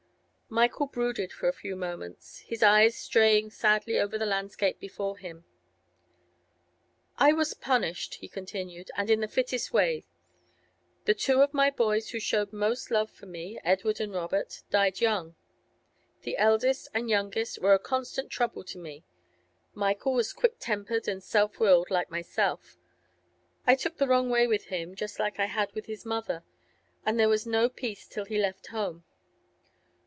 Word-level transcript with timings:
Michael 0.53 0.87
brooded 0.87 1.31
for 1.31 1.47
a 1.47 1.53
few 1.53 1.77
moments, 1.77 2.39
his 2.39 2.61
eyes 2.61 2.93
straying 2.97 3.51
sadly 3.51 3.97
over 3.97 4.17
the 4.17 4.25
landscape 4.25 4.81
before 4.81 5.17
him. 5.17 5.45
'I 7.15 7.31
was 7.31 7.53
punished,' 7.53 8.15
he 8.15 8.27
continued, 8.27 8.91
'and 8.97 9.09
in 9.09 9.21
the 9.21 9.29
fittest 9.29 9.71
way. 9.71 10.03
The 11.05 11.13
two 11.13 11.41
of 11.41 11.53
my 11.53 11.69
boys 11.69 12.09
who 12.09 12.19
showed 12.19 12.51
most 12.51 12.91
love 12.91 13.09
for 13.09 13.27
me, 13.27 13.61
Edward 13.63 14.01
and 14.01 14.13
Robert, 14.13 14.63
died 14.69 14.99
young. 14.99 15.37
The 16.23 16.35
eldest 16.35 16.89
and 16.93 17.09
youngest 17.09 17.59
were 17.61 17.73
a 17.73 17.79
constant 17.79 18.29
trouble 18.29 18.65
to 18.65 18.77
me. 18.77 19.05
Michael 19.73 20.11
was 20.13 20.33
quick 20.33 20.57
tempered 20.59 21.07
and 21.07 21.23
self 21.23 21.61
willed, 21.61 21.89
like 21.89 22.11
myself; 22.11 22.77
I 23.65 23.75
took 23.75 23.95
the 23.99 24.07
wrong 24.09 24.29
way 24.29 24.47
with 24.47 24.65
him, 24.65 24.95
just 24.95 25.17
like 25.17 25.39
I 25.39 25.45
had 25.45 25.71
with 25.71 25.85
his 25.85 26.05
mother, 26.05 26.43
and 27.05 27.17
there 27.17 27.29
was 27.29 27.47
no 27.47 27.69
peace 27.69 28.05
till 28.05 28.25
he 28.25 28.37
left 28.37 28.67
home. 28.67 29.05